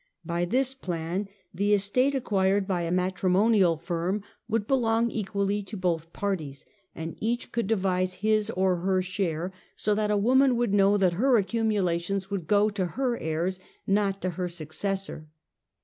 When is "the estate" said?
1.53-2.15